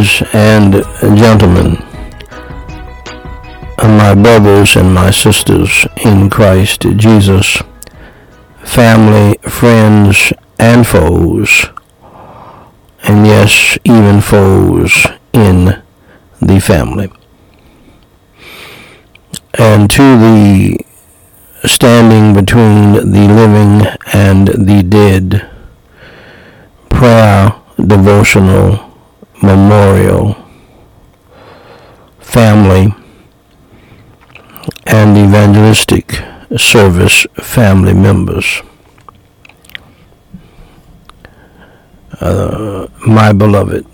[0.00, 0.72] ladies and
[1.18, 1.72] gentlemen,
[3.78, 7.62] my brothers and my sisters in Christ Jesus,
[8.64, 11.66] family, friends, and foes,
[13.02, 15.82] and yes, even foes in
[16.40, 17.12] the family.
[19.58, 20.78] And to the
[21.66, 25.50] standing between the living and the dead,
[26.88, 28.89] prayer, devotional,
[29.42, 30.36] memorial,
[32.18, 32.94] family,
[34.86, 36.20] and evangelistic
[36.56, 38.62] service family members.
[42.20, 43.86] Uh, my beloved,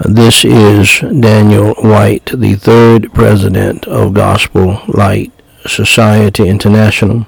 [0.00, 5.32] this is Daniel Whyte, the third president of Gospel Light
[5.66, 7.26] Society International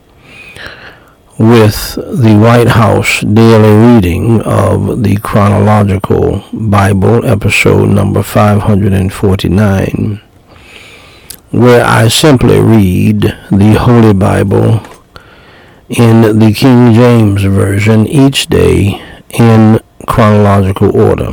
[1.39, 10.23] with the Whyte House daily reading of the chronological Bible, episode number 549,
[11.51, 13.20] where I simply read
[13.51, 14.81] the Holy Bible
[15.91, 21.33] in the King James Version each day in chronological order.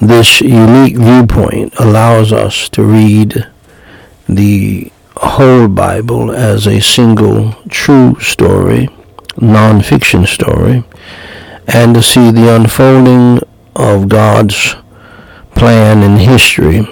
[0.00, 3.48] This unique viewpoint allows us to read
[4.28, 8.88] the whole Bible as a single true story,
[9.40, 10.84] non-fiction story,
[11.66, 13.40] and to see the unfolding
[13.74, 14.76] of God's
[15.54, 16.86] plan in history,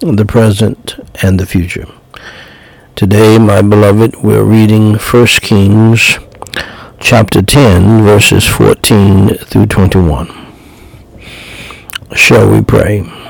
[0.00, 1.86] the present and the future.
[2.94, 6.18] Today, my beloved, we're reading 1 Kings
[7.00, 10.28] chapter 10, verses 14 through 21.
[12.14, 13.23] Shall we pray?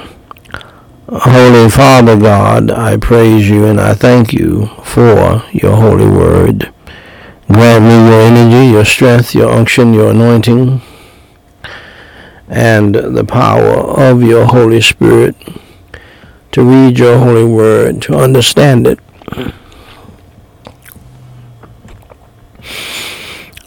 [1.07, 6.73] Holy Father God, I praise you and I thank you for your holy word.
[7.47, 10.81] Grant me your energy, your strength, your unction, your anointing,
[12.49, 15.37] and the power of your Holy Spirit
[16.53, 18.99] to read your holy word, to understand it,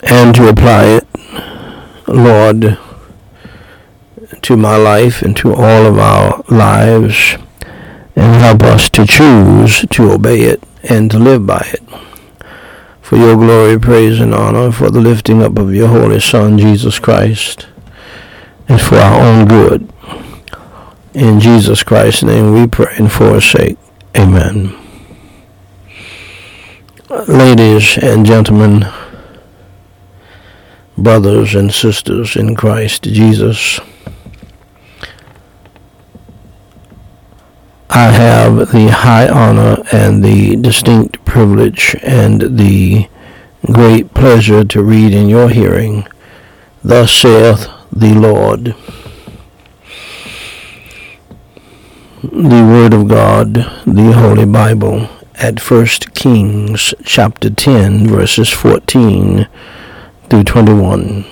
[0.01, 1.07] and to apply it,
[2.07, 2.79] Lord
[4.43, 7.37] to my life and to all of our lives
[8.15, 11.83] and help us to choose to obey it and to live by it.
[13.01, 16.99] For your glory, praise, and honor, for the lifting up of your Holy Son, Jesus
[16.99, 17.67] Christ,
[18.67, 19.89] and for our own good.
[21.13, 23.55] In Jesus Christ's name we pray and for his.
[24.15, 24.75] Amen.
[27.27, 28.85] Ladies and gentlemen,
[30.97, 33.79] brothers and sisters in Christ Jesus,
[37.89, 43.07] I have the high honor and the distinct privilege and the
[43.65, 46.05] great pleasure to read in your hearing,
[46.83, 48.75] Thus saith the Lord.
[52.23, 59.47] The Word of God, the Holy Bible, at 1 Kings chapter 10, verses 14
[60.29, 61.25] through 21.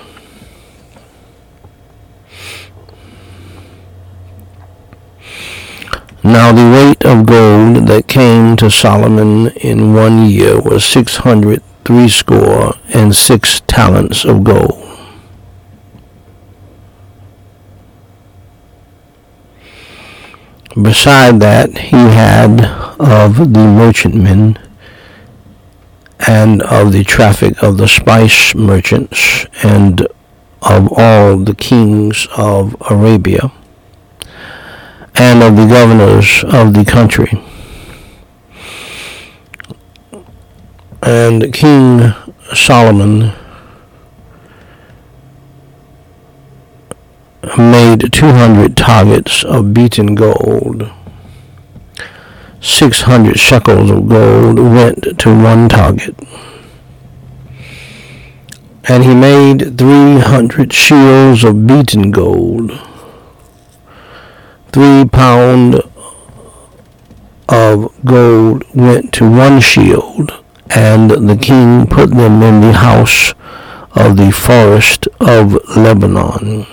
[6.26, 11.62] Now the weight of gold that came to Solomon in one year was six hundred
[11.84, 14.82] threescore and six talents of gold.
[20.74, 22.60] Beside that he had
[22.98, 24.58] of the merchantmen
[26.26, 30.08] and of the traffic of the spice merchants and
[30.60, 33.52] of all the kings of Arabia
[35.18, 37.42] and of the governors of the country.
[41.02, 42.12] And King
[42.54, 43.32] Solomon
[47.56, 50.90] made 200 targets of beaten gold.
[52.60, 56.16] 600 shekels of gold went to one target.
[58.88, 62.72] And he made 300 shields of beaten gold
[64.72, 65.82] three pound
[67.48, 70.32] of gold went to one shield,
[70.70, 73.34] and the king put them in the house
[73.92, 76.66] of the forest of Lebanon.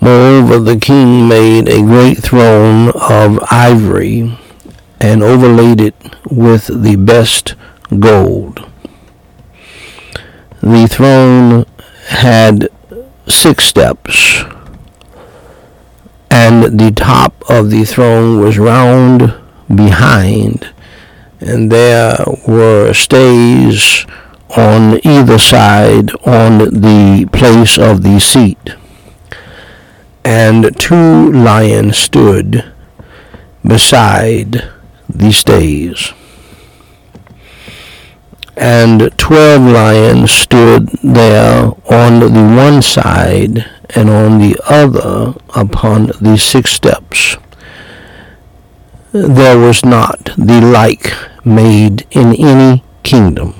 [0.00, 4.38] Moreover, the king made a great throne of ivory
[5.00, 5.94] and overlaid it
[6.30, 7.54] with the best
[7.98, 8.68] gold.
[10.64, 11.66] The throne
[12.08, 12.70] had
[13.26, 14.44] six steps,
[16.30, 19.34] and the top of the throne was round
[19.68, 20.66] behind,
[21.38, 22.16] and there
[22.48, 24.06] were stays
[24.56, 28.70] on either side on the place of the seat.
[30.24, 32.64] And two lions stood
[33.62, 34.64] beside
[35.10, 36.14] the stays.
[38.56, 46.36] And twelve lions stood there on the one side and on the other upon the
[46.38, 47.36] six steps.
[49.12, 51.12] There was not the like
[51.44, 53.54] made in any kingdom.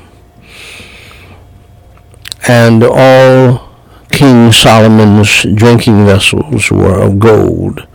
[2.46, 3.68] And all
[4.10, 7.86] King Solomon's drinking vessels were of gold,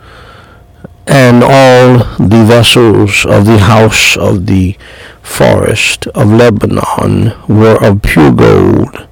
[1.10, 4.76] and all the vessels of the house of the
[5.20, 9.08] forest of Lebanon were of pure gold.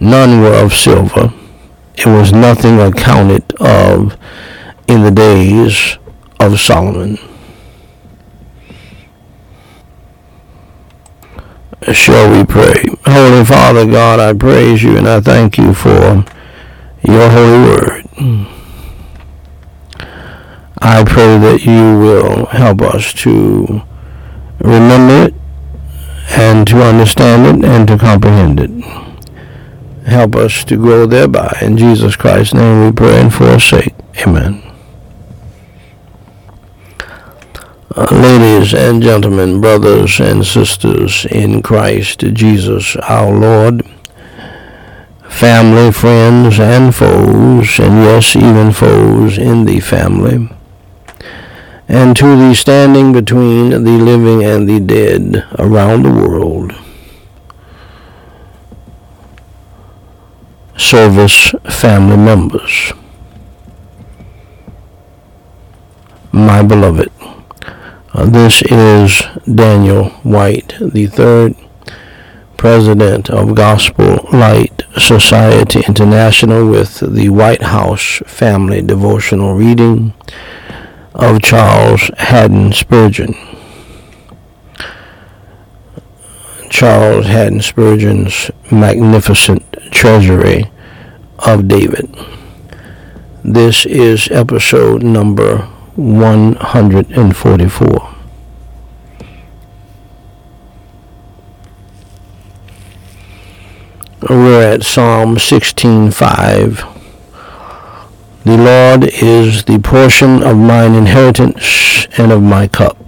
[0.00, 1.30] None were of silver.
[1.94, 4.16] It was nothing accounted of
[4.88, 5.98] in the days
[6.40, 7.18] of Solomon.
[11.92, 12.82] Shall we pray?
[13.04, 16.24] Holy Father God, I praise you and I thank you for
[17.02, 18.48] your holy word.
[20.86, 23.80] I pray that you will help us to
[24.58, 25.34] remember it
[26.28, 28.70] and to understand it and to comprehend it.
[30.06, 31.56] Help us to grow thereby.
[31.62, 33.94] In Jesus Christ's name we pray and forsake.
[34.26, 34.62] Amen.
[37.96, 43.88] Uh, ladies and gentlemen, brothers and sisters in Christ Jesus our Lord,
[45.30, 50.50] family, friends, and foes, and yes, even foes in the family,
[51.88, 56.72] and to the standing between the living and the dead around the world.
[60.76, 62.92] Service family members.
[66.32, 67.10] My beloved.
[68.12, 69.22] Uh, this is
[69.52, 71.54] Daniel Whyte the third,
[72.56, 80.14] President of Gospel Light Society International with the Whyte House Family Devotional Reading
[81.14, 83.34] of Charles Haddon Spurgeon.
[86.70, 89.62] Charles Haddon Spurgeon's magnificent
[89.92, 90.70] treasury
[91.38, 92.12] of David.
[93.44, 98.14] This is episode number 144.
[104.28, 106.93] We're at Psalm 16:5.
[108.44, 112.98] The Lord is the portion of mine inheritance and of my cup.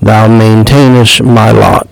[0.00, 1.88] Thou maintainest my lot.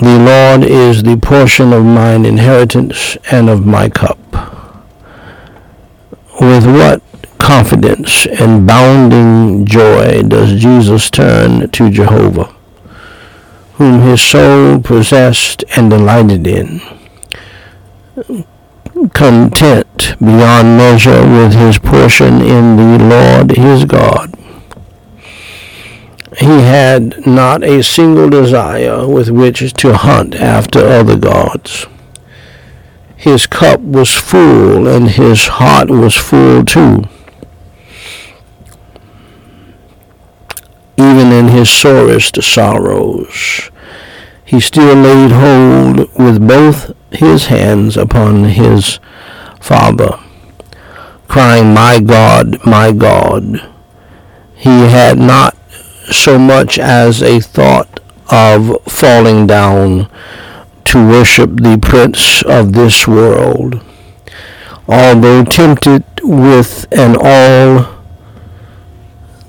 [0.00, 4.18] The Lord is the portion of mine inheritance and of my cup
[6.40, 7.02] with what
[7.38, 12.54] confidence and bounding joy does Jesus turn to Jehovah,
[13.74, 16.80] whom his soul possessed and delighted in,
[19.08, 24.34] content beyond measure with his portion in the Lord his God.
[26.38, 31.86] He had not a single desire with which to hunt after other gods
[33.20, 37.04] his cup was full and his heart was full too.
[40.96, 43.70] Even in his sorest sorrows,
[44.42, 49.00] he still laid hold with both his hands upon his
[49.60, 50.18] Father,
[51.28, 53.68] crying, My God, my God.
[54.54, 55.56] He had not
[56.10, 58.00] so much as a thought
[58.30, 60.10] of falling down
[60.86, 63.80] to worship the prince of this world.
[64.88, 68.00] Although tempted with an all,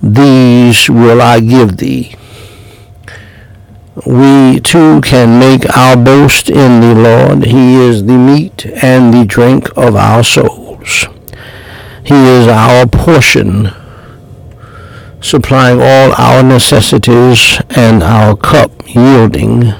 [0.01, 2.15] these will I give thee.
[4.05, 7.45] We too can make our boast in the Lord.
[7.45, 11.05] He is the meat and the drink of our souls.
[12.03, 13.71] He is our portion,
[15.21, 19.71] supplying all our necessities and our cup yielding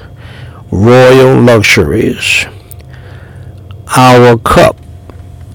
[0.70, 2.46] royal luxuries,
[3.98, 4.78] our cup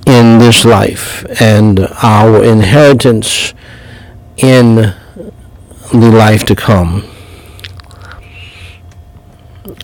[0.06, 3.54] in this life, and our inheritance
[4.36, 4.92] in
[5.92, 7.04] the life to come.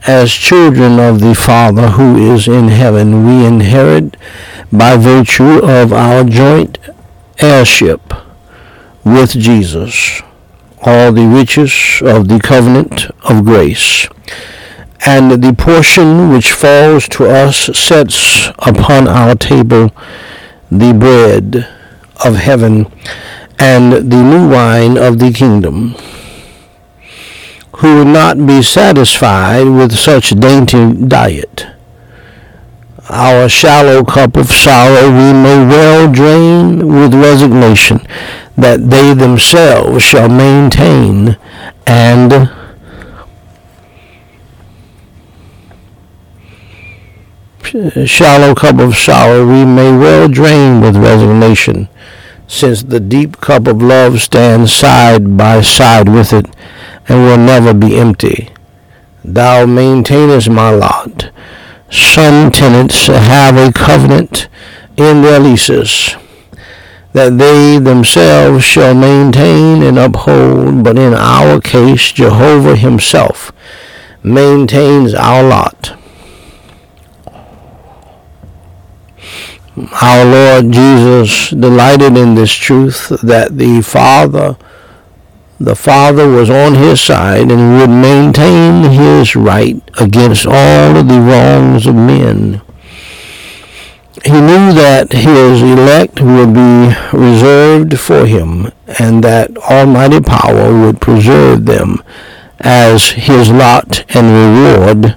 [0.06, 4.16] As children of the Father who is in heaven, we inherit
[4.72, 6.78] by virtue of our joint
[7.38, 8.12] heirship
[9.04, 10.22] with Jesus
[10.84, 14.08] all the riches of the covenant of grace.
[15.06, 19.90] And the portion which falls to us sets upon our table
[20.70, 21.68] the bread
[22.24, 22.86] of heaven
[23.58, 25.94] and the new wine of the kingdom,
[27.82, 31.66] who would not be satisfied with such dainty diet.
[33.10, 38.06] Our shallow cup of sorrow we may well drain with resignation,
[38.56, 41.36] that they themselves shall maintain
[41.84, 42.48] and
[48.06, 51.88] shallow cup of sorrow we may well drain with resignation,
[52.46, 56.46] since the deep cup of love stands side by side with it
[57.08, 58.50] and will never be empty.
[59.24, 61.30] Thou maintainest my lot.
[61.90, 64.48] Some tenants have a covenant
[64.96, 66.16] in their leases
[67.12, 73.52] that they themselves shall maintain and uphold, but in our case, Jehovah himself
[74.22, 75.98] maintains our lot.
[80.02, 84.56] Our Lord Jesus delighted in this truth that the Father
[85.64, 91.20] the Father was on his side and would maintain his right against all of the
[91.20, 92.60] wrongs of men.
[94.24, 101.00] He knew that his elect would be reserved for him and that Almighty power would
[101.00, 102.02] preserve them
[102.60, 105.16] as his lot and reward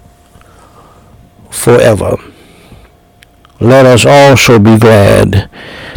[1.49, 2.17] forever
[3.59, 5.49] let us also be glad,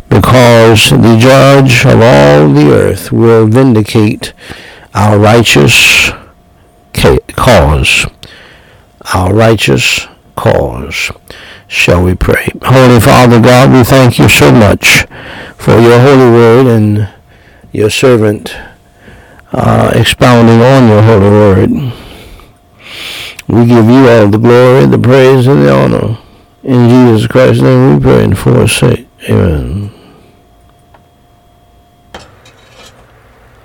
[0.09, 4.33] because the judge of all the earth will vindicate
[4.95, 6.11] our righteous
[6.93, 8.07] cause.
[9.15, 11.11] Our righteous cause.
[11.67, 12.49] Shall we pray?
[12.63, 15.07] Holy Father God, we thank you so much
[15.57, 17.09] for your holy word and
[17.73, 18.57] your servant
[19.53, 21.71] uh, expounding on your holy word.
[23.49, 26.19] We give you all the glory, the praise, and the honor.
[26.63, 29.07] In Jesus Christ's name we pray and for his sake.
[29.29, 29.88] Amen.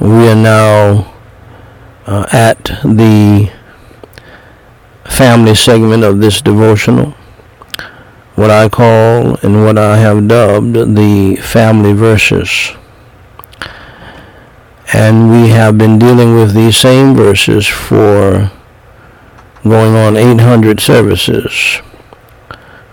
[0.00, 1.14] we are now
[2.06, 3.50] uh, at the
[5.04, 7.10] family segment of this devotional,
[8.36, 12.72] what I call and what I have dubbed the family verses.
[14.92, 18.50] And we have been dealing with these same verses for
[19.64, 21.82] going on 800 services.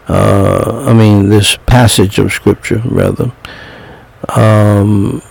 [0.08, 3.32] Uh, I mean, this passage of Scripture, rather,
[4.30, 5.22] um,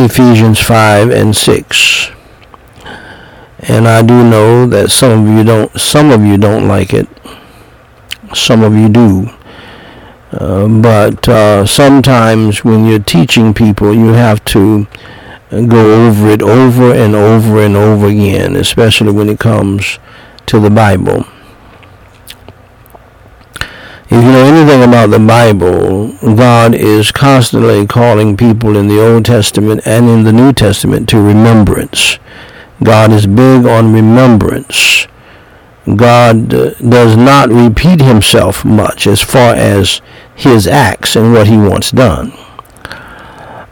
[0.00, 2.10] Ephesians 5 and 6.
[3.60, 7.06] And I do know that some of you don't, some of you don't like it.
[8.34, 9.28] Some of you do.
[10.32, 14.86] Uh, but uh, sometimes when you're teaching people, you have to
[15.50, 19.98] go over it over and over and over again, especially when it comes
[20.46, 21.26] to the Bible.
[24.12, 29.24] If you know anything about the Bible, God is constantly calling people in the Old
[29.24, 32.18] Testament and in the New Testament to remembrance.
[32.82, 35.06] God is big on remembrance.
[35.94, 40.02] God uh, does not repeat himself much as far as
[40.34, 42.32] his acts and what he wants done.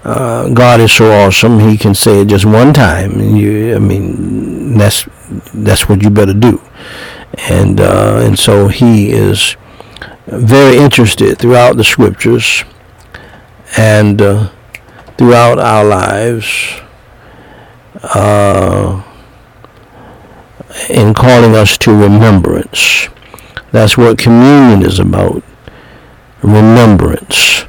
[0.04, 3.18] Uh, God is so awesome; He can say it just one time.
[3.18, 5.04] And you, I mean, that's
[5.52, 6.62] that's what you better do.
[7.50, 9.56] And uh, and so He is
[10.28, 12.64] very interested throughout the scriptures
[13.76, 14.50] and uh,
[15.16, 16.80] throughout our lives
[18.02, 19.02] uh,
[20.90, 23.08] in calling us to remembrance.
[23.72, 25.42] That's what communion is about.
[26.42, 27.64] Remembrance.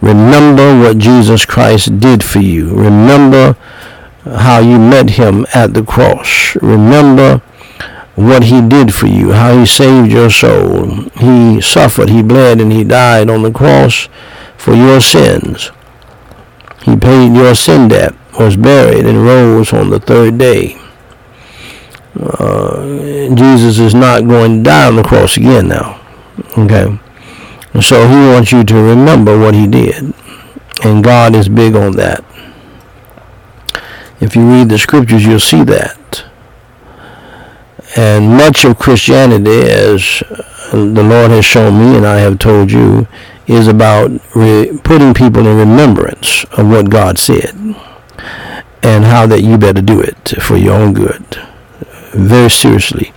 [0.00, 2.74] Remember what Jesus Christ did for you.
[2.74, 3.56] Remember
[4.24, 6.56] how you met him at the cross.
[6.56, 7.42] Remember
[8.14, 11.08] what he did for you, how he saved your soul.
[11.18, 14.08] He suffered, he bled, and he died on the cross
[14.56, 15.70] for your sins.
[16.82, 20.78] He paid your sin debt, was buried, and rose on the third day.
[22.18, 26.00] Uh, Jesus is not going to die on the cross again now.
[26.56, 26.98] Okay?
[27.80, 30.14] So he wants you to remember what he did.
[30.84, 32.24] And God is big on that.
[34.20, 35.98] If you read the scriptures, you'll see that.
[37.96, 40.22] And much of Christianity, as
[40.72, 43.06] the Lord has shown me and I have told you,
[43.46, 47.54] is about re- putting people in remembrance of what God said
[48.82, 51.24] and how that you better do it for your own good.
[52.12, 53.12] Very seriously.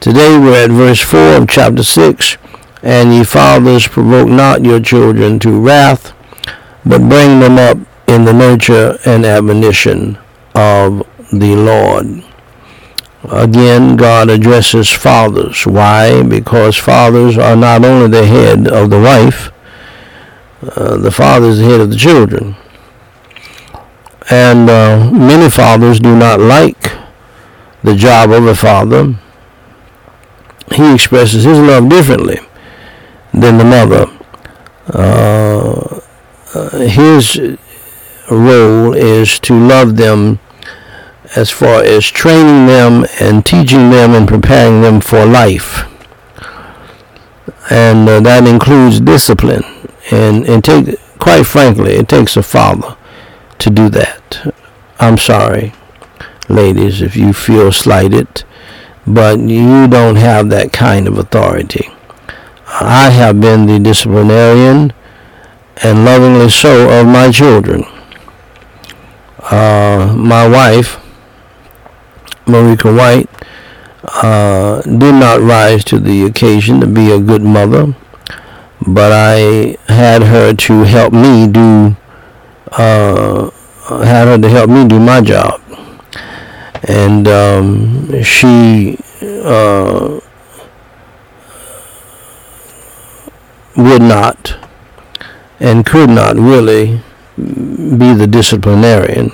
[0.00, 2.36] Today we're at verse 4 of chapter 6.
[2.82, 6.14] And ye fathers, provoke not your children to wrath,
[6.84, 7.76] but bring them up
[8.08, 10.16] in the nurture and admonition
[10.54, 12.24] of the Lord.
[13.28, 15.66] Again, God addresses fathers.
[15.66, 16.22] Why?
[16.22, 19.52] Because fathers are not only the head of the wife,
[20.62, 22.56] uh, the father is the head of the children.
[24.30, 26.92] And uh, many fathers do not like
[27.82, 29.14] the job of a father.
[30.72, 32.38] He expresses his love differently
[33.32, 34.06] than the mother.
[34.92, 36.00] Uh,
[36.54, 37.38] uh his
[38.30, 40.38] role is to love them
[41.36, 45.84] as far as training them and teaching them and preparing them for life.
[47.70, 49.62] And uh, that includes discipline.
[50.10, 52.96] And, and take, quite frankly, it takes a father
[53.58, 54.54] to do that.
[54.98, 55.72] I'm sorry,
[56.48, 58.44] ladies, if you feel slighted,
[59.06, 61.88] but you don't have that kind of authority.
[62.66, 64.92] I have been the disciplinarian
[65.82, 67.84] and lovingly so of my children.
[69.40, 71.00] Uh, my wife
[72.50, 73.30] Meriqua Whyte
[74.04, 77.94] uh, did not rise to the occasion to be a good mother,
[78.86, 81.96] but I had her to help me do,
[82.72, 83.50] uh,
[83.88, 85.60] had her to help me do my job.
[86.88, 90.20] And um, she uh,
[93.76, 94.56] would not
[95.60, 97.00] and could not really
[97.36, 99.30] be the disciplinarian.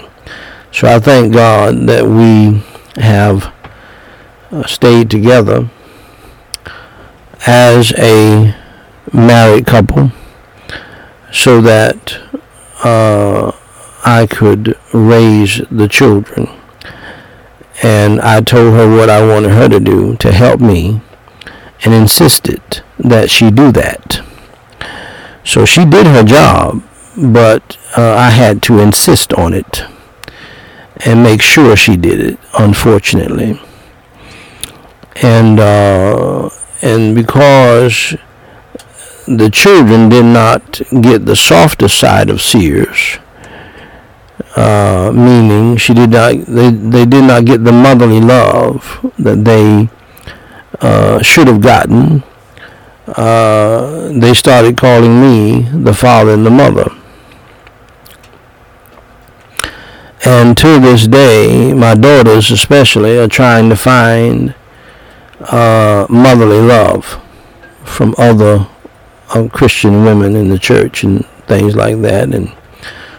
[0.73, 2.63] So I thank God that we
[2.97, 3.53] have
[4.51, 5.69] uh, stayed together
[7.47, 8.55] as a
[9.13, 10.11] married couple
[11.33, 12.19] so that
[12.85, 13.53] uh,
[14.05, 16.49] I could raise the children.
[17.83, 21.03] And I told her what I wanted her to do to help me
[21.85, 24.21] and insisted that she do that.
[25.45, 26.83] So she did her job,
[27.17, 29.85] but uh, I had to insist on it
[31.07, 33.61] and make sure she did it, unfortunately.
[35.23, 36.51] And uh,
[36.83, 38.17] and because
[39.27, 43.19] the children did not get the softer side of Sears,
[44.57, 49.89] uh, meaning she did not they, they did not get the motherly love that they
[50.81, 52.23] uh, should have gotten.
[53.07, 56.91] Uh, they started calling me the father and the mother.
[60.27, 64.57] And to this day, my daughters especially are trying to find
[65.39, 67.23] uh, motherly love
[67.85, 68.67] from other
[69.33, 72.53] uh, Christian women in the church and things like that, and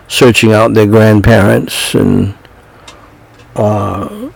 [0.10, 2.36] searching out their grandparents and
[3.56, 4.30] uh,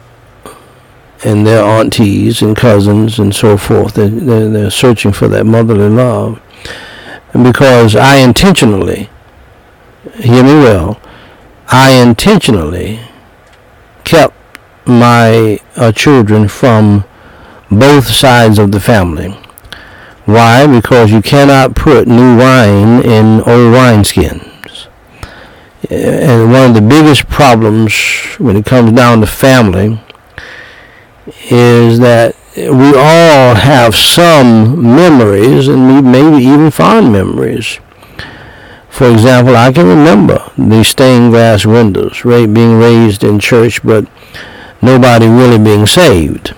[1.25, 3.95] and their aunties and cousins and so forth.
[3.95, 6.41] They're, they're, they're searching for that motherly love.
[7.33, 9.09] And because I intentionally,
[10.15, 11.01] hear me well,
[11.73, 12.99] I intentionally
[14.03, 14.35] kept
[14.85, 17.05] my uh, children from
[17.71, 19.29] both sides of the family.
[20.25, 20.67] Why?
[20.67, 24.87] Because you cannot put new wine in old wineskins.
[25.89, 27.93] And one of the biggest problems
[28.37, 30.01] when it comes down to family
[31.49, 37.79] is that we all have some memories and maybe even fond memories
[38.91, 44.05] for example, I can remember the stained glass windows being raised in church, but
[44.81, 46.53] nobody really being saved.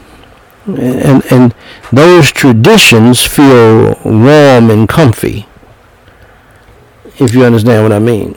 [0.65, 1.53] And, and
[1.91, 5.45] those traditions feel warm and comfy,
[7.19, 8.35] if you understand what I mean.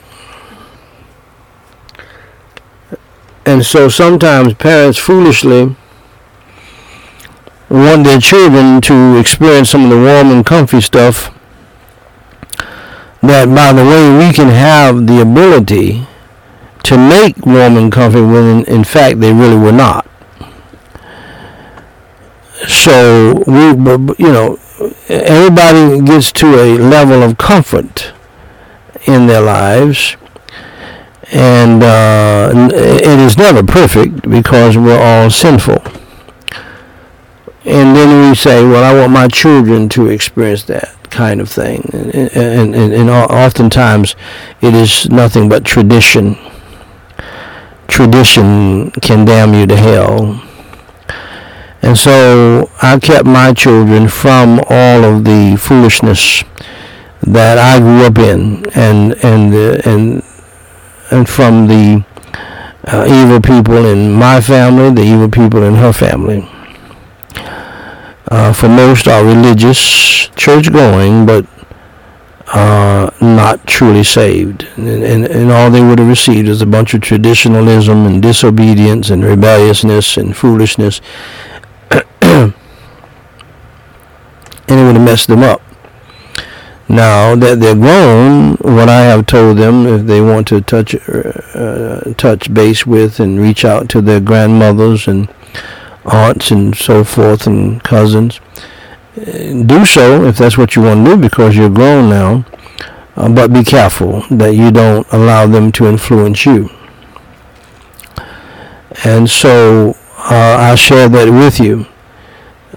[3.47, 5.75] And so sometimes parents foolishly
[7.67, 11.33] want their children to experience some of the warm and comfy stuff
[13.21, 16.07] that by the way we can have the ability
[16.83, 20.07] to make warm and comfy when in fact they really were not.
[22.67, 23.63] So we,
[24.17, 24.57] you know,
[25.09, 28.13] everybody gets to a level of comfort
[29.05, 30.15] in their lives,
[31.31, 35.81] and uh, it is never perfect because we're all sinful.
[37.65, 41.89] And then we say, well, I want my children to experience that kind of thing.
[41.93, 44.15] And, and, and, oftentimes
[44.61, 46.37] it is nothing but tradition.
[47.87, 50.43] Tradition can damn you to hell.
[51.81, 56.43] And so I kept my children from all of the foolishness
[57.21, 60.23] that I grew up in, and and and
[61.11, 62.05] and from the
[62.85, 66.47] uh, evil people in my family, the evil people in her family.
[68.29, 71.45] Uh, for most are religious, church going, but
[72.47, 74.67] uh, not truly saved.
[74.75, 79.09] And, and, and, all they would have received is a bunch of traditionalism and disobedience
[79.09, 81.01] and rebelliousness and foolishness.
[81.91, 82.53] and
[84.67, 85.61] it would have messed them up.
[86.89, 92.13] Now that they're grown, what I have told them, if they want to touch uh,
[92.15, 95.27] touch base with and reach out to their grandmothers and
[96.07, 98.39] aunts and so forth and cousins,
[99.15, 102.45] do so if that's what you want to do because you're grown now.
[103.15, 106.69] Uh, but be careful that you don't allow them to influence you.
[109.03, 111.87] And so uh, I share that with you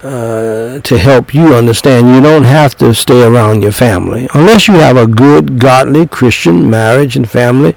[0.01, 4.75] uh, to help you understand you don't have to stay around your family unless you
[4.75, 7.75] have a good, godly Christian marriage and family.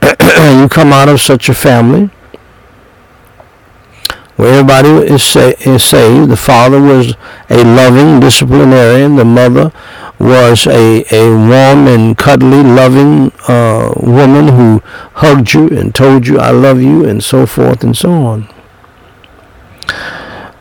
[0.02, 2.08] you come out of such a family
[4.42, 6.30] where everybody is, sa- is saved.
[6.30, 7.14] The father was
[7.48, 9.16] a loving disciplinarian.
[9.16, 9.72] The mother
[10.18, 14.82] was a, a warm and cuddly, loving uh, woman who
[15.14, 18.48] hugged you and told you, I love you, and so forth and so on.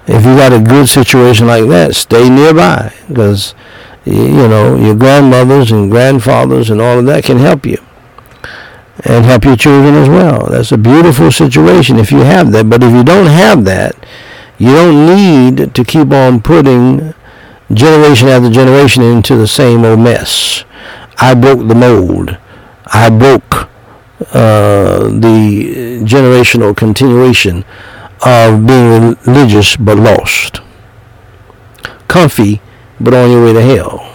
[0.08, 3.54] If you got a good situation like that, stay nearby because,
[4.06, 7.78] you know, your grandmothers and grandfathers and all of that can help you
[9.06, 10.48] and help your children as well.
[10.48, 12.70] That's a beautiful situation if you have that.
[12.70, 13.96] But if you don't have that,
[14.58, 17.14] you don't need to keep on putting
[17.74, 20.66] generation after generation into the same old mess.
[21.18, 22.38] I broke the mold.
[22.86, 23.70] I broke
[24.34, 27.66] uh, the generational continuation
[28.24, 30.62] of being religious but lost.
[32.08, 32.62] Comfy
[33.00, 34.08] but on your way to hell.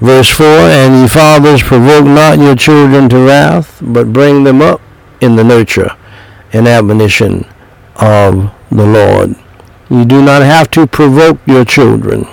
[0.00, 4.80] Verse 4 And ye fathers, provoke not your children to wrath, but bring them up
[5.20, 5.90] in the nurture
[6.52, 7.46] and admonition
[7.96, 9.34] of the Lord.
[9.90, 12.26] You do not have to provoke your children.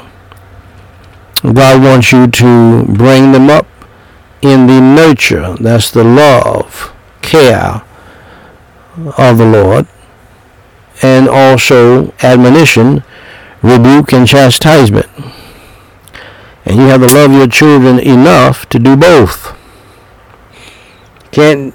[1.42, 3.68] God wants you to bring them up
[4.42, 7.84] in the nurture, that's the love, care
[9.18, 9.88] of the Lord,
[11.02, 13.04] and also admonition,
[13.62, 15.08] rebuke, and chastisement.
[16.68, 19.56] And you have to love your children enough to do both.
[21.32, 21.74] Can't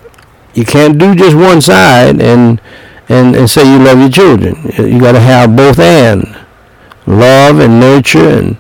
[0.55, 2.61] you can't do just one side and
[3.09, 4.55] and, and say you love your children.
[4.77, 6.39] You got to have both and
[7.07, 8.59] love and nurture and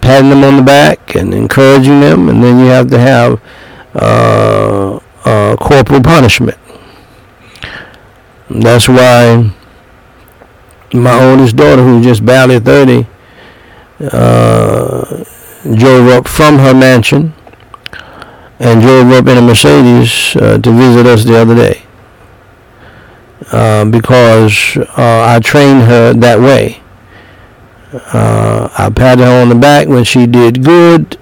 [0.00, 3.40] patting them on the back and encouraging them, and then you have to have
[3.94, 6.58] uh, uh, corporal punishment.
[8.48, 9.52] That's why
[10.92, 13.06] my oldest daughter, who's just barely 30,
[14.00, 14.79] uh,
[15.62, 17.32] drove up from her mansion
[18.58, 21.82] and drove up in a Mercedes uh, to visit us the other day
[23.52, 26.82] uh, because uh, I trained her that way.
[27.92, 31.18] Uh, I patted her on the back when she did good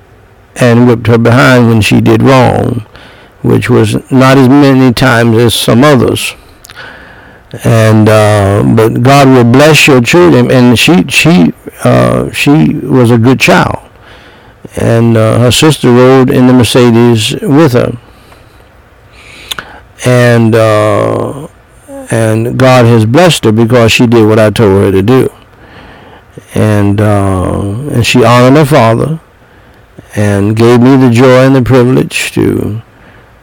[0.57, 2.87] and whipped her behind when she did wrong,
[3.42, 6.35] which was not as many times as some others
[7.64, 10.51] and uh, but God will bless your children.
[10.51, 11.53] And she she
[11.85, 13.88] uh, she was a good child,
[14.81, 17.99] and uh, her sister rode in the Mercedes with her,
[20.07, 21.49] and uh,
[22.11, 25.29] and God has blessed her because she did what I told her to do,
[26.55, 27.61] and uh,
[27.93, 29.21] and she honored her father,
[30.14, 32.83] and gave me the joy and the privilege to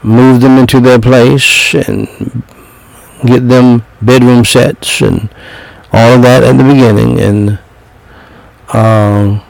[0.04, 2.08] move them into their place and
[3.26, 5.30] get them bedroom sets and
[5.92, 7.60] all of that at the beginning, and
[8.70, 9.42] uh,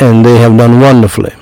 [0.00, 1.32] and they have done wonderfully.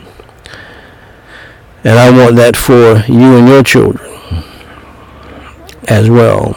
[1.85, 4.11] And I want that for you and your children
[5.89, 6.55] as well.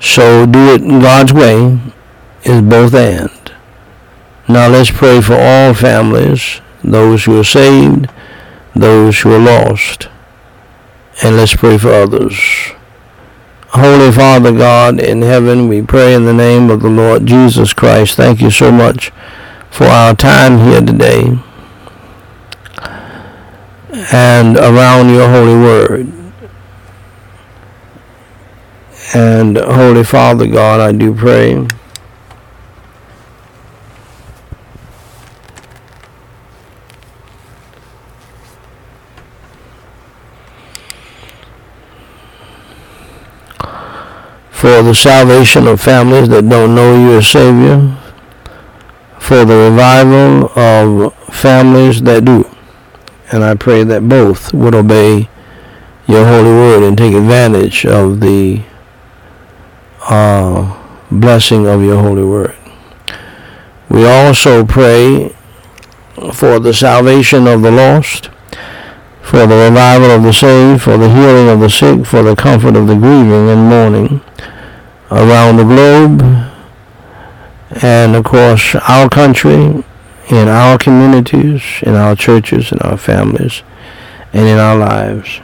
[0.00, 1.78] So do it God's way
[2.42, 3.30] is both and.
[4.48, 8.10] Now let's pray for all families, those who are saved
[8.74, 10.08] those who are lost.
[11.22, 12.72] And let's pray for others.
[13.72, 18.16] Holy Father God in heaven, we pray in the name of the Lord Jesus Christ.
[18.16, 19.12] Thank you so much
[19.70, 21.38] for our time here today
[24.12, 26.12] and around your holy word.
[29.14, 31.66] And Holy Father God, I do pray
[44.60, 47.96] for the salvation of families that don't know you as Savior,
[49.18, 52.44] for the revival of families that do.
[53.32, 55.30] And I pray that both would obey
[56.06, 58.62] your holy word and take advantage of the
[60.10, 60.78] uh,
[61.10, 62.54] blessing of your holy word.
[63.88, 65.34] We also pray
[66.34, 68.28] for the salvation of the lost,
[69.22, 72.76] for the revival of the saved, for the healing of the sick, for the comfort
[72.76, 74.20] of the grieving and mourning
[75.10, 76.22] around the globe,
[77.82, 79.84] and course our country,
[80.28, 83.62] in our communities, in our churches, in our families,
[84.32, 85.40] and in our lives.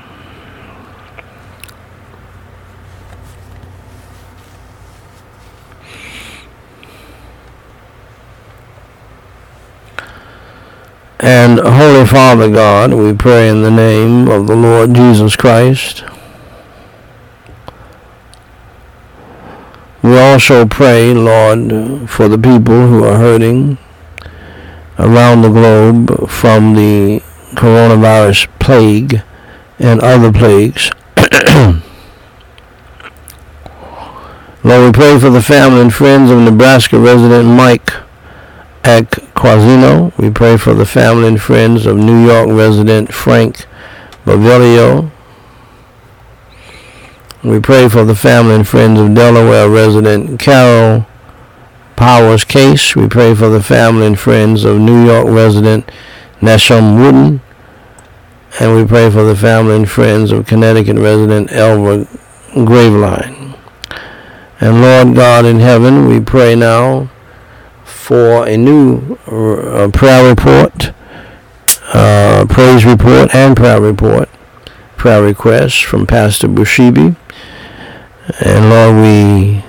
[11.18, 16.05] And Holy Father God, we pray in the name of the Lord Jesus Christ.
[20.06, 23.76] We also pray, Lord, for the people who are hurting
[25.00, 27.20] around the globe from the
[27.56, 29.22] coronavirus plague
[29.80, 30.92] and other plagues.
[34.62, 37.90] Lord, we pray for the family and friends of Nebraska resident Mike
[38.84, 40.16] Quasino.
[40.18, 43.66] We pray for the family and friends of New York resident Frank
[44.24, 45.10] Bavilio.
[47.46, 51.06] We pray for the family and friends of Delaware resident Carol
[51.94, 52.96] Powers Case.
[52.96, 55.88] We pray for the family and friends of New York resident
[56.40, 57.40] Nasham Wooden.
[58.59, 62.09] And we pray for the family and friends of Connecticut resident Elva
[62.54, 63.56] Graveline.
[64.61, 67.09] And Lord God in heaven, we pray now
[67.85, 70.90] for a new uh, prayer report,
[71.94, 74.28] uh, praise report, and prayer report,
[74.96, 77.14] prayer requests from Pastor Bushibi.
[78.40, 79.64] And Lord, we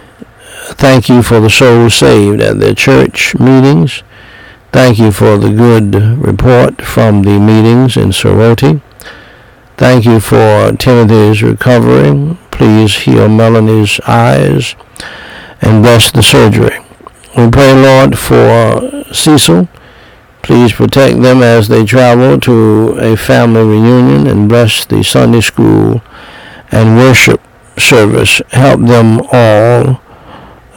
[0.74, 4.04] thank you for the souls saved at their church meetings.
[4.72, 8.82] Thank you for the good report from the meetings in Soroti.
[9.78, 12.38] Thank you for Timothy's recovery.
[12.50, 14.76] Please heal Melanie's eyes
[15.62, 16.80] and bless the surgery.
[17.38, 19.70] We pray, Lord, for Cecil.
[20.42, 26.02] Please protect them as they travel to a family reunion and bless the Sunday school
[26.72, 27.42] and worship
[27.80, 28.42] service.
[28.50, 30.02] Help them all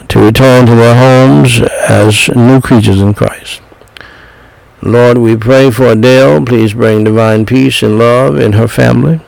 [0.09, 3.63] to return to their homes as new creatures in Christ.
[4.83, 6.45] Lord, we pray for Adele.
[6.45, 9.21] Please bring divine peace and love in her family.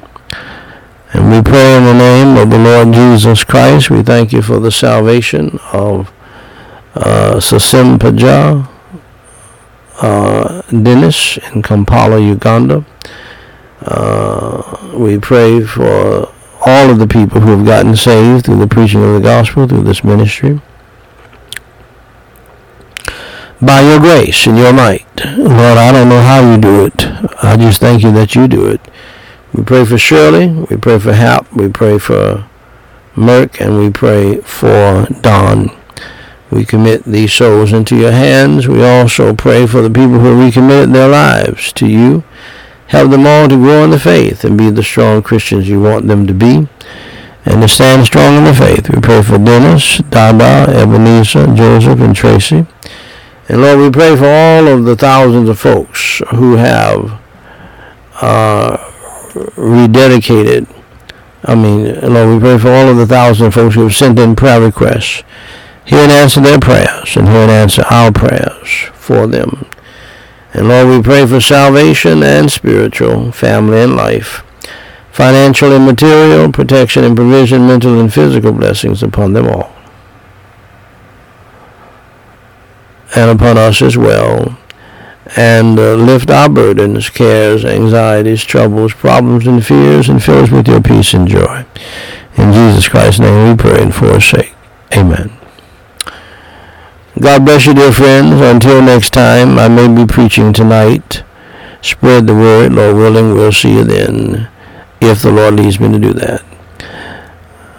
[1.13, 3.91] And we pray in the name of the Lord Jesus Christ.
[3.91, 6.11] We thank you for the salvation of
[6.95, 8.69] uh, Sasim Paja,
[10.01, 12.85] uh, Dennis in Kampala, Uganda.
[13.83, 16.33] Uh, we pray for
[16.65, 19.83] all of the people who have gotten saved through the preaching of the gospel, through
[19.83, 20.61] this ministry.
[23.61, 25.07] By your grace and your might.
[25.37, 27.07] Lord, I don't know how you do it.
[27.45, 28.81] I just thank you that you do it.
[29.53, 30.49] We pray for Shirley.
[30.49, 31.53] We pray for Hap.
[31.53, 32.49] We pray for
[33.15, 33.61] Merck.
[33.61, 35.71] And we pray for Don.
[36.51, 38.67] We commit these souls into your hands.
[38.67, 42.25] We also pray for the people who recommitted their lives to you.
[42.93, 46.09] Help them all to grow in the faith and be the strong Christians you want
[46.09, 46.69] them to be
[47.47, 48.91] and to stand strong in the faith.
[48.91, 52.67] We pray for Dennis, Dada, Ebenezer, Joseph, and Tracy.
[53.49, 57.19] And Lord, we pray for all of the thousands of folks who have
[58.21, 58.77] uh,
[59.57, 60.69] rededicated.
[61.45, 64.19] I mean, Lord, we pray for all of the thousands of folks who have sent
[64.19, 65.25] in prayer requests
[65.85, 69.67] Hear and answer their prayers, and hear and answer our prayers for them.
[70.55, 74.45] And Lord, we pray for salvation and spiritual, family and life,
[75.11, 79.73] financial and material, protection and provision, mental and physical blessings upon them all.
[83.17, 84.59] And upon us as well.
[85.37, 90.69] And uh, lift our burdens, cares, anxieties, troubles, problems, and fears, and fill us with
[90.69, 91.65] your peace and joy.
[92.37, 94.55] In Jesus Christ's name we pray and forsake.
[94.95, 95.42] Amen.
[97.21, 98.41] God bless you, dear friends.
[98.41, 101.23] Until next time, I may be preaching tonight.
[101.83, 103.35] Spread the word, Lord willing.
[103.35, 104.49] We'll see you then,
[105.01, 106.43] if the Lord leads me to do that.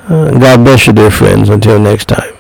[0.08, 1.50] Uh, God bless you, dear friends.
[1.50, 2.34] Until next time.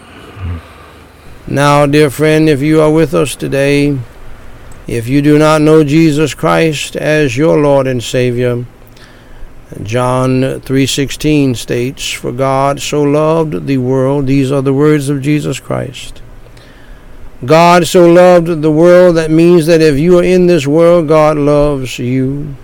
[1.48, 3.98] Now, dear friend, if you are with us today,
[4.88, 8.66] if you do not know Jesus Christ as your Lord and Savior,
[9.82, 15.60] John 3:16 states, "For God so loved the world, these are the words of Jesus
[15.60, 16.22] Christ,
[17.46, 21.38] God so loved the world, that means that if you are in this world, God
[21.38, 22.56] loves you.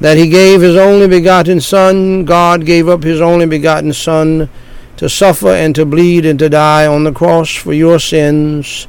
[0.00, 4.48] That He gave His only begotten Son, God gave up His only begotten Son
[4.96, 8.88] to suffer and to bleed and to die on the cross for your sins.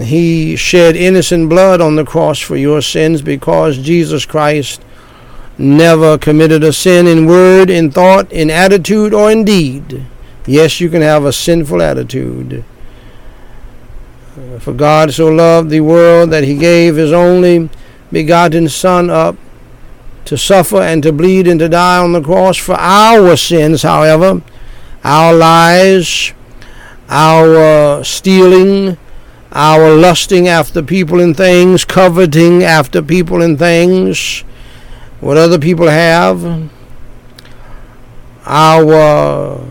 [0.00, 4.82] He shed innocent blood on the cross for your sins because Jesus Christ
[5.58, 10.04] never committed a sin in word, in thought, in attitude, or in deed.
[10.46, 12.64] Yes, you can have a sinful attitude.
[14.36, 17.70] Uh, for God so loved the world that he gave his only
[18.12, 19.34] begotten Son up
[20.26, 24.42] to suffer and to bleed and to die on the cross for our sins, however,
[25.02, 26.34] our lies,
[27.08, 28.98] our stealing,
[29.52, 34.40] our lusting after people and things, coveting after people and things,
[35.20, 36.70] what other people have,
[38.44, 39.64] our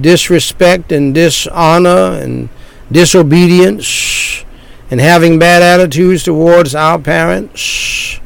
[0.00, 2.48] disrespect and dishonor and
[2.90, 4.44] disobedience
[4.90, 8.20] and having bad attitudes towards our parents,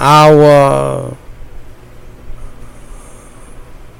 [0.00, 1.16] our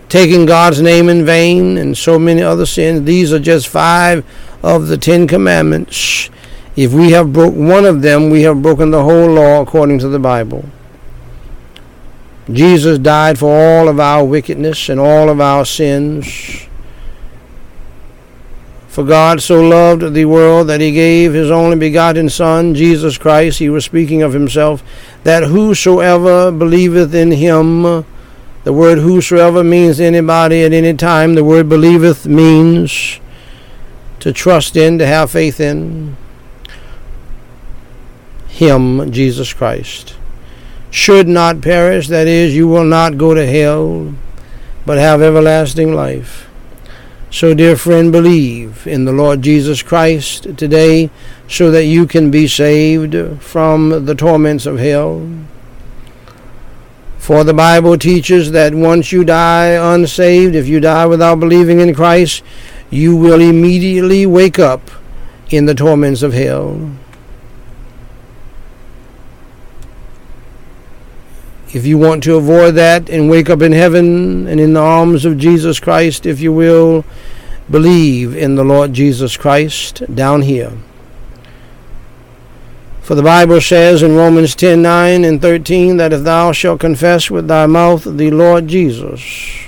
[0.09, 3.05] taking God's name in vain, and so many other sins.
[3.05, 4.25] These are just five
[4.63, 6.31] of the Ten Commandments.
[6.77, 10.09] If we have broke one of them, we have broken the whole law according to
[10.09, 10.65] the Bible.
[12.53, 16.69] Jesus died for all of our wickedness and all of our sins.
[18.95, 23.59] For God so loved the world that he gave his only begotten Son, Jesus Christ,
[23.59, 24.85] he was speaking of himself,
[25.25, 27.83] that whosoever believeth in him,
[28.63, 33.19] the word whosoever means anybody at any time, the word believeth means
[34.21, 36.17] to trust in, to have faith in
[38.47, 40.15] him, Jesus Christ.
[40.93, 44.15] Should not perish, that is, you will not go to hell,
[44.87, 46.49] but have everlasting life.
[47.35, 51.11] So, dear friend, believe in the Lord Jesus Christ today
[51.49, 55.29] so that you can be saved from the torments of hell.
[57.19, 61.93] For the Bible teaches that once you die unsaved, if you die without believing in
[61.93, 62.45] Christ,
[62.89, 64.89] you will immediately wake up
[65.51, 66.93] in the torments of hell.
[71.75, 75.25] If you want to avoid that and wake up in heaven and in the arms
[75.25, 77.05] of Jesus Christ, if you will,
[77.69, 80.73] believe in the Lord Jesus Christ down here.
[83.03, 87.29] For the Bible says in Romans 10 9 and 13 that if thou shalt confess
[87.29, 89.67] with thy mouth the Lord Jesus,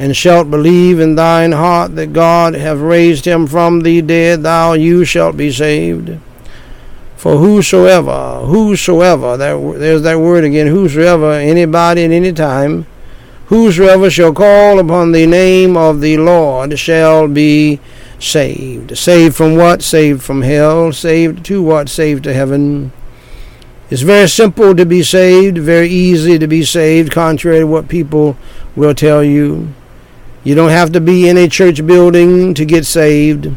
[0.00, 4.72] and shalt believe in thine heart that God hath raised him from the dead, thou
[4.72, 6.18] you shalt be saved.
[7.22, 12.84] For whosoever, whosoever, that, there's that word again, whosoever, anybody at any time,
[13.46, 17.78] whosoever shall call upon the name of the Lord shall be
[18.18, 18.98] saved.
[18.98, 19.82] Saved from what?
[19.82, 20.92] Saved from hell.
[20.92, 21.88] Saved to what?
[21.88, 22.90] Saved to heaven.
[23.88, 28.36] It's very simple to be saved, very easy to be saved, contrary to what people
[28.74, 29.72] will tell you.
[30.42, 33.54] You don't have to be in a church building to get saved.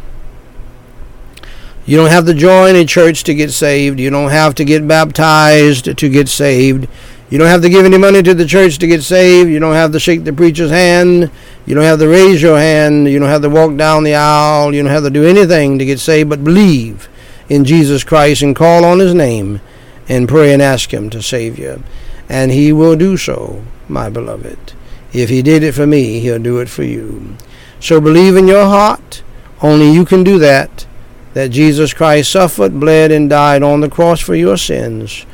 [1.87, 3.99] You don't have to join a church to get saved.
[3.99, 6.87] You don't have to get baptized to get saved.
[7.29, 9.51] You don't have to give any money to the church to get saved.
[9.51, 11.29] You don't have to shake the preacher's hand.
[11.67, 13.07] You don't have to raise your hand.
[13.07, 14.73] You don't have to walk down the aisle.
[14.73, 17.07] You don't have to do anything to get saved but believe
[17.49, 19.61] in Jesus Christ and call on his name
[20.09, 21.83] and pray and ask him to save you.
[22.27, 24.73] And he will do so, my beloved.
[25.13, 27.37] If he did it for me, he'll do it for you.
[27.79, 29.21] So believe in your heart.
[29.61, 30.87] Only you can do that
[31.35, 35.25] that Jesus Christ suffered, bled, and died on the cross for your sins,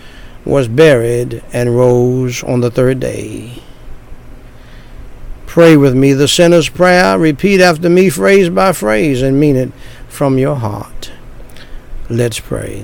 [0.43, 3.61] was buried, and rose on the third day.
[5.45, 7.19] Pray with me the sinner's prayer.
[7.19, 9.71] Repeat after me phrase by phrase and mean it
[10.09, 11.11] from your heart.
[12.09, 12.83] Let's pray.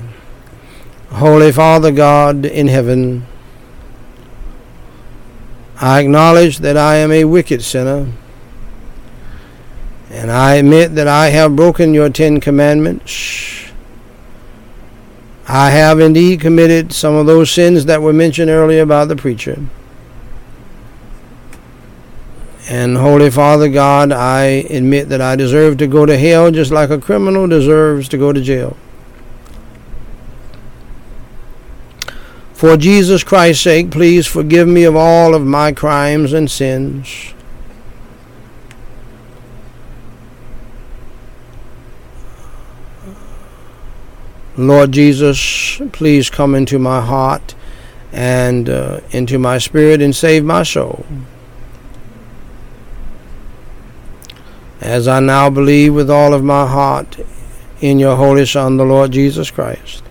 [1.10, 3.26] Holy Father God in heaven,
[5.82, 8.12] I acknowledge that I am a wicked sinner
[10.18, 13.70] and I admit that I have broken your Ten Commandments.
[15.48, 19.62] I have indeed committed some of those sins that were mentioned earlier by the preacher.
[22.68, 24.42] And Holy Father God, I
[24.72, 28.34] admit that I deserve to go to hell just like a criminal deserves to go
[28.34, 28.76] to jail.
[32.54, 37.36] For Jesus Christ's sake, please forgive me of all of my crimes and sins.
[44.58, 47.54] Lord Jesus, please come into my heart
[48.12, 51.06] and uh, into my spirit and save my soul.
[54.82, 57.18] As I now believe with all of my heart
[57.82, 60.04] in your Holy Son, the Lord Jesus Christ,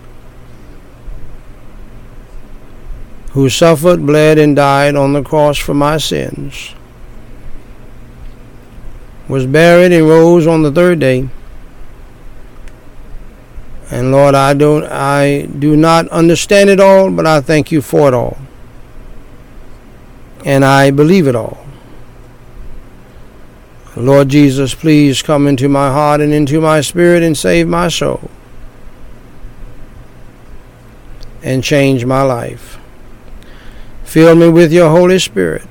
[3.31, 6.73] who suffered, bled, and died on the cross for my sins,
[9.27, 11.27] was buried and rose on the third day.
[13.89, 18.07] And Lord, I don't I do not understand it all, but I thank you for
[18.09, 18.37] it all.
[20.45, 21.65] And I believe it all.
[23.95, 28.29] Lord Jesus, please come into my heart and into my spirit and save my soul.
[31.41, 32.77] And change my life.
[34.03, 35.67] Fill me with your Holy Spirit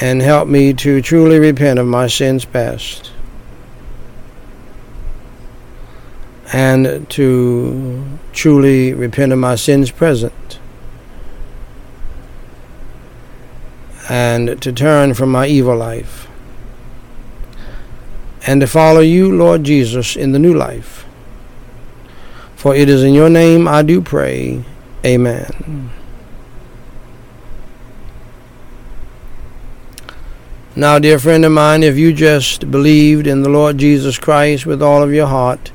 [0.00, 3.12] and help me to truly repent of my sins past
[6.52, 10.58] and to truly repent of my sins present
[14.08, 16.28] and to turn from my evil life
[18.46, 21.04] and to follow you, Lord Jesus, in the new life.
[22.54, 24.62] For it is in your name I do pray.
[25.04, 25.90] Amen.
[30.76, 34.82] Now, dear friend of mine, if you just believed in the Lord Jesus Christ with
[34.82, 35.72] all of your heart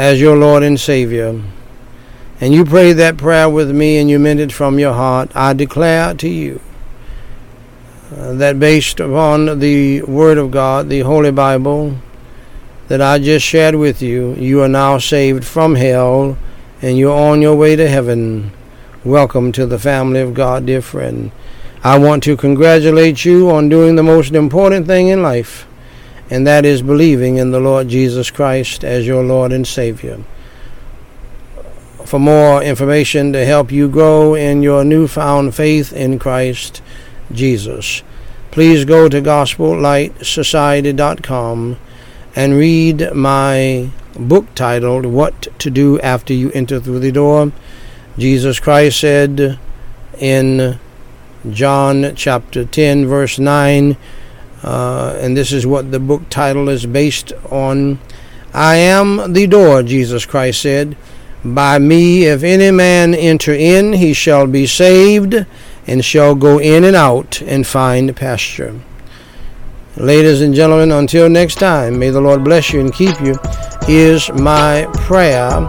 [0.00, 1.42] as your Lord and Savior,
[2.40, 5.52] and you prayed that prayer with me and you meant it from your heart, I
[5.52, 6.62] declare to you
[8.16, 11.98] uh, that based upon the Word of God, the Holy Bible,
[12.88, 16.38] that I just shared with you, you are now saved from hell
[16.80, 18.52] and you're on your way to heaven.
[19.04, 21.30] Welcome to the family of God, dear friend.
[21.84, 25.66] I want to congratulate you on doing the most important thing in life,
[26.30, 30.24] and that is believing in the Lord Jesus Christ as your Lord and Savior.
[32.04, 36.80] For more information to help you grow in your newfound faith in Christ
[37.32, 38.02] Jesus,
[38.50, 41.76] please go to GospelLightSociety.com
[42.36, 47.52] and read my book titled What to Do After You Enter Through the Door.
[48.18, 49.58] Jesus Christ said
[50.18, 50.78] in
[51.48, 53.96] John chapter 10, verse 9.
[54.62, 57.98] Uh, and this is what the book title is based on.
[58.52, 60.96] I am the door, Jesus Christ said.
[61.44, 65.46] By me, if any man enter in, he shall be saved,
[65.86, 68.78] and shall go in and out and find pasture.
[69.96, 73.36] Ladies and gentlemen, until next time, may the Lord bless you and keep you,
[73.88, 75.66] is my prayer.